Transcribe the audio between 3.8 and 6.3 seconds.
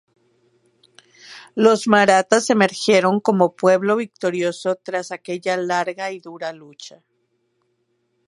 victorioso tras aquella larga y